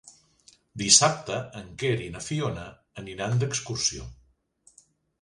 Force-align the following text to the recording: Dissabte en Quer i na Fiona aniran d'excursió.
Dissabte 0.81 1.37
en 1.61 1.69
Quer 1.83 1.93
i 2.07 2.09
na 2.17 2.23
Fiona 2.31 2.67
aniran 3.05 3.41
d'excursió. 3.45 4.11